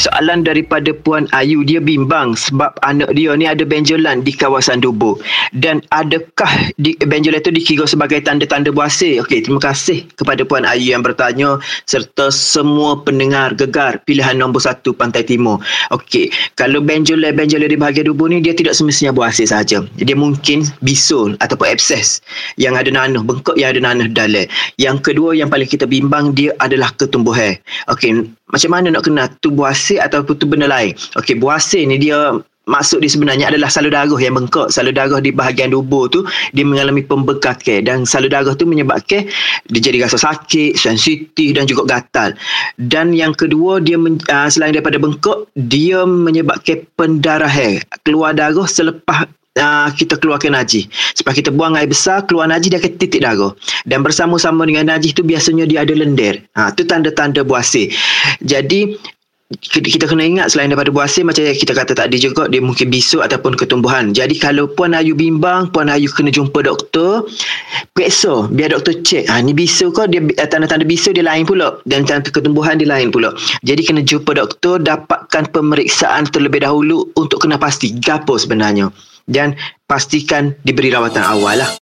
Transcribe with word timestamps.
soalan 0.00 0.40
daripada 0.40 0.96
Puan 0.96 1.28
Ayu. 1.36 1.60
Dia 1.60 1.84
bimbang 1.84 2.32
sebab 2.32 2.72
anak 2.80 3.12
dia 3.12 3.36
ni 3.36 3.44
ada 3.44 3.68
benjolan 3.68 4.24
di 4.24 4.32
kawasan 4.32 4.80
Dubu. 4.80 5.20
Dan 5.52 5.84
adakah 5.92 6.72
di, 6.80 6.96
benjolan 7.04 7.44
itu 7.44 7.52
dikira 7.52 7.84
sebagai 7.84 8.24
tanda-tanda 8.24 8.72
buasir 8.72 9.20
okey 9.26 9.44
terima 9.44 9.60
kasih 9.60 10.06
kepada 10.16 10.46
Puan 10.46 10.64
Ayu 10.64 10.94
yang 10.94 11.04
bertanya 11.04 11.60
serta 11.84 12.32
semua 12.32 12.96
pendengar 13.02 13.52
gegar 13.58 14.00
pilihan 14.06 14.38
nombor 14.38 14.62
satu 14.62 14.94
Pantai 14.96 15.26
Timur. 15.26 15.60
Okey 15.92 16.30
kalau 16.56 16.80
benjolan-benjolan 16.80 17.68
di 17.68 17.76
bahagian 17.76 18.06
Dubu 18.08 18.30
ni 18.30 18.40
dia 18.40 18.54
tidak 18.56 18.78
semestinya 18.78 19.12
buasir 19.12 19.50
saja 19.50 19.82
dia 19.98 20.16
mungkin 20.16 20.64
bisul 20.80 21.34
ataupun 21.42 21.66
abses 21.66 22.22
yang 22.56 22.78
ada 22.78 22.88
nanah 22.88 23.20
bengkak 23.26 23.58
yang 23.58 23.74
ada 23.74 23.80
nanah 23.82 24.06
dalam. 24.06 24.46
Yang 24.78 25.12
kedua 25.12 25.34
yang 25.34 25.50
paling 25.50 25.66
kita 25.66 25.84
bimbang 25.84 26.32
dia 26.32 26.54
adalah 26.62 26.94
ketumbuhan. 26.94 27.58
Okey 27.90 28.30
macam 28.50 28.70
mana 28.74 28.90
nak 28.90 29.06
kenal 29.06 29.30
tu 29.38 29.54
buasir 29.54 29.89
ataupun 29.98 30.38
tu 30.38 30.46
benda 30.46 30.70
lain. 30.70 30.94
Okey, 31.18 31.40
buasir 31.40 31.82
ni 31.88 31.98
dia 31.98 32.38
maksud 32.70 33.02
dia 33.02 33.10
sebenarnya 33.10 33.50
adalah 33.50 33.66
salur 33.66 33.90
darah 33.90 34.20
yang 34.22 34.38
bengkak. 34.38 34.70
Salur 34.70 34.94
darah 34.94 35.18
di 35.18 35.34
bahagian 35.34 35.74
dubur 35.74 36.06
tu 36.06 36.22
dia 36.54 36.62
mengalami 36.62 37.02
pembengkakan 37.02 37.82
dan 37.82 38.06
salur 38.06 38.30
darah 38.30 38.54
tu 38.54 38.68
menyebabkan 38.68 39.26
dia 39.74 39.80
jadi 39.82 40.06
rasa 40.06 40.22
sakit, 40.22 40.78
sensitif 40.78 41.58
dan 41.58 41.66
juga 41.66 41.98
gatal. 41.98 42.38
Dan 42.78 43.10
yang 43.10 43.34
kedua 43.34 43.82
dia 43.82 43.98
men, 43.98 44.22
uh, 44.30 44.46
selain 44.46 44.70
daripada 44.70 45.02
bengkak, 45.02 45.50
dia 45.58 46.06
menyebabkan 46.06 46.86
pendarahan. 46.94 47.82
Keluar 48.06 48.38
darah 48.38 48.68
selepas 48.70 49.26
uh, 49.58 49.88
kita 49.96 50.14
keluarkan 50.22 50.54
najis. 50.54 50.86
Sebab 51.18 51.34
kita 51.34 51.50
buang 51.50 51.74
air 51.74 51.90
besar, 51.90 52.22
keluar 52.28 52.46
najis 52.46 52.70
dia 52.70 52.78
akan 52.78 52.92
titik 53.00 53.20
darah. 53.24 53.52
Dan 53.88 54.06
bersama-sama 54.06 54.62
dengan 54.68 54.94
najis 54.94 55.16
tu 55.16 55.26
biasanya 55.26 55.66
dia 55.66 55.82
ada 55.82 55.94
lendir. 55.96 56.46
Ha, 56.54 56.70
tu 56.70 56.86
tanda-tanda 56.86 57.42
buasir. 57.42 57.90
Jadi 58.44 58.94
kita 59.58 60.06
kena 60.06 60.22
ingat 60.22 60.54
selain 60.54 60.70
daripada 60.70 60.94
buasir 60.94 61.26
macam 61.26 61.42
yang 61.42 61.58
kita 61.58 61.74
kata 61.74 61.98
tadi 61.98 62.22
juga 62.22 62.46
dia 62.46 62.62
mungkin 62.62 62.86
bisu 62.86 63.18
ataupun 63.18 63.58
ketumbuhan. 63.58 64.14
Jadi 64.14 64.38
kalau 64.38 64.70
Puan 64.70 64.94
Ayu 64.94 65.18
bimbang, 65.18 65.74
Puan 65.74 65.90
Ayu 65.90 66.06
kena 66.06 66.30
jumpa 66.30 66.62
doktor, 66.62 67.26
periksa 67.90 68.46
biar 68.54 68.70
doktor 68.70 68.94
cek. 69.02 69.26
Ha 69.26 69.42
ni 69.42 69.50
bisu 69.50 69.90
ke 69.90 70.06
dia 70.06 70.22
tanda-tanda 70.46 70.86
bisu 70.86 71.10
dia 71.10 71.26
lain 71.26 71.42
pula 71.42 71.82
dan 71.90 72.06
tanda 72.06 72.30
ketumbuhan 72.30 72.78
dia 72.78 72.86
lain 72.86 73.10
pula. 73.10 73.34
Jadi 73.66 73.82
kena 73.82 74.06
jumpa 74.06 74.38
doktor 74.38 74.78
dapatkan 74.78 75.50
pemeriksaan 75.50 76.30
terlebih 76.30 76.62
dahulu 76.62 77.10
untuk 77.18 77.42
kena 77.42 77.58
pasti 77.58 77.90
gapo 77.98 78.38
sebenarnya 78.38 78.94
dan 79.26 79.58
pastikan 79.90 80.54
diberi 80.62 80.94
rawatan 80.94 81.26
awal 81.26 81.58
lah. 81.58 81.70